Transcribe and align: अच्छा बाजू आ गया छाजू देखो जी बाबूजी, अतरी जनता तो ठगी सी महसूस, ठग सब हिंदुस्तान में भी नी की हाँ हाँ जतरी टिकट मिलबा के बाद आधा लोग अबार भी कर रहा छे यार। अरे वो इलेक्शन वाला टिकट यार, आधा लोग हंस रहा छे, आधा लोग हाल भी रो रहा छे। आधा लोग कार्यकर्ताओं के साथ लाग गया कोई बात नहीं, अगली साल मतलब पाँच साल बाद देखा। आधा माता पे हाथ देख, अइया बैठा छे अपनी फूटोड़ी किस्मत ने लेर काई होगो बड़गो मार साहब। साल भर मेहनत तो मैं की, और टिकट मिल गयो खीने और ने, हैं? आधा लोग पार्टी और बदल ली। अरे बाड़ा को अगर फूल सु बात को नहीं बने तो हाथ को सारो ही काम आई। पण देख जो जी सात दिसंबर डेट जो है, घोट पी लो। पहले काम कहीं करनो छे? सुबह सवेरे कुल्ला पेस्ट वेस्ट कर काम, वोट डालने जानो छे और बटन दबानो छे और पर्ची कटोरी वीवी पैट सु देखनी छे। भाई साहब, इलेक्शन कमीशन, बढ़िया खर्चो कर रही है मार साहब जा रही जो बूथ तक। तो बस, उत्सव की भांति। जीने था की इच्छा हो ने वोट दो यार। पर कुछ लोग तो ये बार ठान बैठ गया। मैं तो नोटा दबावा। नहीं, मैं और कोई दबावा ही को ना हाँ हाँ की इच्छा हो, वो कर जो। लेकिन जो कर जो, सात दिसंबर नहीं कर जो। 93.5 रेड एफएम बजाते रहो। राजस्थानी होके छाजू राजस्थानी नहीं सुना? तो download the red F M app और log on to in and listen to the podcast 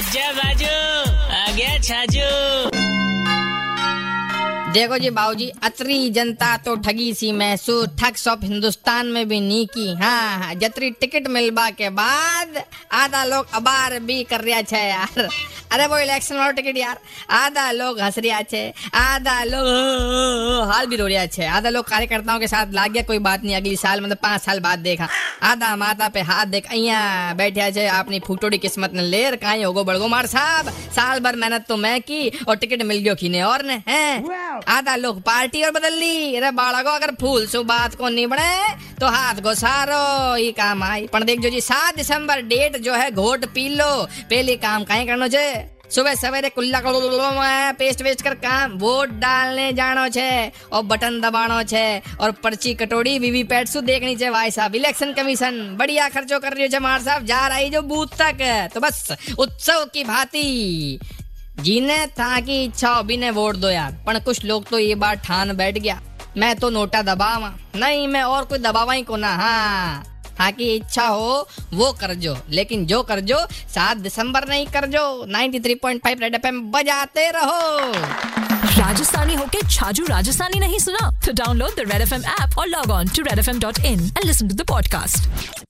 अच्छा 0.00 0.26
बाजू 0.36 0.74
आ 1.38 1.40
गया 1.56 1.72
छाजू 1.88 2.28
देखो 4.70 4.96
जी 4.98 5.10
बाबूजी, 5.10 5.48
अतरी 5.64 6.10
जनता 6.10 6.56
तो 6.56 6.74
ठगी 6.78 7.12
सी 7.14 7.30
महसूस, 7.32 7.86
ठग 8.00 8.14
सब 8.16 8.40
हिंदुस्तान 8.44 9.06
में 9.06 9.28
भी 9.28 9.40
नी 9.40 9.64
की 9.66 9.94
हाँ 9.94 10.38
हाँ 10.38 10.54
जतरी 10.54 10.90
टिकट 11.00 11.26
मिलबा 11.28 11.68
के 11.70 11.88
बाद 11.90 12.62
आधा 12.94 13.24
लोग 13.24 13.54
अबार 13.54 13.98
भी 14.00 14.22
कर 14.24 14.40
रहा 14.40 14.60
छे 14.62 14.88
यार। 14.88 15.28
अरे 15.72 15.86
वो 15.86 15.98
इलेक्शन 15.98 16.36
वाला 16.36 16.50
टिकट 16.50 16.76
यार, 16.76 16.98
आधा 17.30 17.70
लोग 17.72 18.00
हंस 18.00 18.18
रहा 18.18 18.40
छे, 18.42 18.62
आधा 18.94 19.42
लोग 19.44 20.70
हाल 20.70 20.86
भी 20.86 20.96
रो 20.96 21.06
रहा 21.06 21.26
छे। 21.26 21.46
आधा 21.48 21.70
लोग 21.70 21.88
कार्यकर्ताओं 21.88 22.38
के 22.40 22.46
साथ 22.48 22.72
लाग 22.72 22.92
गया 22.92 23.02
कोई 23.02 23.18
बात 23.20 23.44
नहीं, 23.44 23.54
अगली 23.56 23.76
साल 23.76 24.00
मतलब 24.00 24.16
पाँच 24.22 24.40
साल 24.42 24.60
बाद 24.60 24.78
देखा। 24.80 25.08
आधा 25.42 25.74
माता 25.76 26.08
पे 26.08 26.20
हाथ 26.22 26.46
देख, 26.46 26.70
अइया 26.70 27.34
बैठा 27.34 27.70
छे 27.70 27.86
अपनी 27.88 28.20
फूटोड़ी 28.20 28.58
किस्मत 28.58 28.94
ने 28.94 29.02
लेर 29.02 29.36
काई 29.36 29.62
होगो 29.62 29.84
बड़गो 29.84 30.08
मार 30.08 30.26
साहब। 30.26 30.70
साल 30.96 31.20
भर 31.20 31.36
मेहनत 31.36 31.66
तो 31.68 31.76
मैं 31.76 32.00
की, 32.02 32.28
और 32.48 32.56
टिकट 32.56 32.82
मिल 32.82 32.98
गयो 32.98 33.14
खीने 33.14 33.42
और 33.42 33.64
ने, 33.64 33.82
हैं? 33.88 34.49
आधा 34.68 34.96
लोग 34.96 35.20
पार्टी 35.22 35.62
और 35.62 35.70
बदल 35.70 35.94
ली। 35.94 36.36
अरे 36.36 36.50
बाड़ा 36.52 36.82
को 36.82 36.90
अगर 36.90 37.14
फूल 37.20 37.46
सु 37.46 37.62
बात 37.64 37.94
को 37.94 38.08
नहीं 38.08 38.26
बने 38.26 38.74
तो 39.00 39.08
हाथ 39.08 39.42
को 39.42 39.54
सारो 39.54 40.34
ही 40.34 40.52
काम 40.52 40.82
आई। 40.82 41.06
पण 41.06 41.24
देख 41.24 41.40
जो 41.40 41.50
जी 41.50 41.60
सात 41.62 41.96
दिसंबर 41.96 42.40
डेट 42.44 42.76
जो 42.76 42.94
है, 42.94 43.10
घोट 43.10 43.44
पी 43.46 43.68
लो। 43.68 43.92
पहले 44.30 44.56
काम 44.58 44.84
कहीं 44.84 45.06
करनो 45.06 45.28
छे? 45.28 45.80
सुबह 45.90 46.14
सवेरे 46.14 46.48
कुल्ला 46.48 46.80
पेस्ट 47.72 48.02
वेस्ट 48.02 48.22
कर 48.22 48.34
काम, 48.36 48.72
वोट 48.78 49.08
डालने 49.20 49.72
जानो 49.72 50.08
छे 50.08 50.30
और 50.72 50.82
बटन 50.82 51.20
दबानो 51.20 51.62
छे 51.62 51.98
और 52.20 52.30
पर्ची 52.42 52.74
कटोरी 52.74 53.18
वीवी 53.18 53.42
पैट 53.44 53.68
सु 53.68 53.80
देखनी 53.82 54.14
छे। 54.16 54.30
भाई 54.30 54.50
साहब, 54.50 54.74
इलेक्शन 54.74 55.12
कमीशन, 55.12 55.58
बढ़िया 55.78 56.08
खर्चो 56.08 56.38
कर 56.38 56.52
रही 56.52 56.68
है 56.68 56.80
मार 56.80 57.00
साहब 57.02 57.24
जा 57.26 57.46
रही 57.46 57.70
जो 57.70 57.82
बूथ 57.84 58.18
तक। 58.20 58.70
तो 58.74 58.80
बस, 58.80 59.08
उत्सव 59.38 59.84
की 59.94 60.04
भांति। 60.04 61.00
जीने 61.62 62.06
था 62.06 62.40
की 62.40 62.64
इच्छा 62.64 62.88
हो 62.88 63.02
ने 63.02 63.30
वोट 63.30 63.56
दो 63.56 63.70
यार। 63.70 63.92
पर 64.06 64.18
कुछ 64.18 64.44
लोग 64.44 64.68
तो 64.68 64.78
ये 64.78 64.94
बार 64.94 65.14
ठान 65.14 65.56
बैठ 65.56 65.78
गया। 65.78 66.02
मैं 66.36 66.56
तो 66.56 66.70
नोटा 66.70 67.02
दबावा। 67.02 67.54
नहीं, 67.76 68.08
मैं 68.08 68.22
और 68.22 68.44
कोई 68.44 68.58
दबावा 68.58 68.92
ही 68.92 69.02
को 69.02 69.16
ना 69.16 69.34
हाँ 69.34 70.06
हाँ 70.38 70.52
की 70.52 70.64
इच्छा 70.64 71.06
हो, 71.06 71.48
वो 71.72 71.92
कर 71.92 72.14
जो। 72.14 72.38
लेकिन 72.50 72.86
जो 72.86 73.02
कर 73.02 73.20
जो, 73.20 73.46
सात 73.74 73.96
दिसंबर 73.96 74.48
नहीं 74.48 74.66
कर 74.66 74.86
जो। 74.86 75.24
93.5 75.28 76.20
रेड 76.20 76.34
एफएम 76.34 76.62
बजाते 76.62 77.30
रहो। 77.30 77.92
राजस्थानी 78.60 79.34
होके 79.34 79.68
छाजू 79.68 80.04
राजस्थानी 80.04 80.60
नहीं 80.60 80.78
सुना? 80.78 81.20
तो 81.26 81.32
download 81.32 81.70
the 81.70 81.78
red 81.78 82.02
F 82.02 82.14
M 82.14 82.22
app 82.24 82.58
और 82.58 82.66
log 82.66 82.90
on 82.90 83.08
to 83.08 83.22
in 83.84 84.00
and 84.00 84.24
listen 84.24 84.48
to 84.48 84.54
the 84.54 84.60
podcast 84.60 85.69